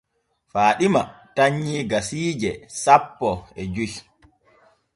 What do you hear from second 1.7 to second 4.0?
gasiije sapo e joy.